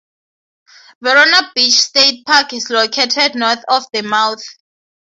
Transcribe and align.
Verona 0.99 1.51
Beach 1.53 1.75
State 1.75 2.25
Park 2.25 2.53
is 2.53 2.71
located 2.71 3.35
north 3.35 3.63
of 3.69 3.83
the 3.93 4.01
mouth. 4.01 4.43